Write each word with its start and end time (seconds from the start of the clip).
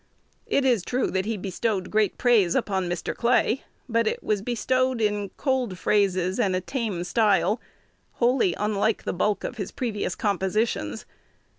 It 0.47 0.65
is 0.65 0.83
true 0.83 1.11
that 1.11 1.27
he 1.27 1.37
bestowed 1.37 1.91
great 1.91 2.17
praise 2.17 2.55
upon 2.55 2.89
Mr. 2.89 3.15
Clay; 3.15 3.63
but 3.87 4.07
it 4.07 4.23
was 4.23 4.41
bestowed 4.41 4.99
in 4.99 5.29
cold 5.37 5.77
phrases 5.77 6.39
and 6.39 6.55
a 6.55 6.59
tame 6.59 7.03
style, 7.03 7.61
wholly 8.13 8.55
unlike 8.55 9.03
the 9.03 9.13
bulk 9.13 9.43
of 9.43 9.57
his 9.57 9.71
previous 9.71 10.15
compositions. 10.15 11.05